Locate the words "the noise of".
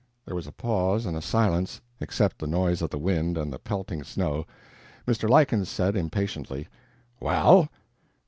2.39-2.89